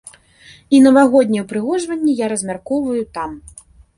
[0.77, 3.37] І навагоднія ўпрыгожванні я размяркоўваю там.